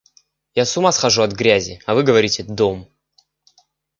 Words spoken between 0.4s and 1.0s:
Я с ума